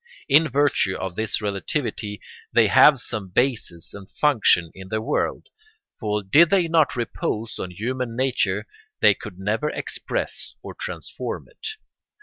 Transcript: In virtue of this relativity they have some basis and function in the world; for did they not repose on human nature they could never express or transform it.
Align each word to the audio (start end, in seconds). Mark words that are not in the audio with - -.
In 0.27 0.49
virtue 0.49 0.95
of 0.95 1.13
this 1.15 1.43
relativity 1.43 2.19
they 2.51 2.65
have 2.69 2.99
some 2.99 3.27
basis 3.29 3.93
and 3.93 4.09
function 4.09 4.71
in 4.73 4.89
the 4.89 4.99
world; 4.99 5.49
for 5.99 6.23
did 6.23 6.49
they 6.49 6.67
not 6.67 6.95
repose 6.95 7.59
on 7.59 7.69
human 7.69 8.15
nature 8.15 8.65
they 9.01 9.13
could 9.13 9.37
never 9.37 9.69
express 9.69 10.55
or 10.63 10.73
transform 10.73 11.47
it. 11.49 11.67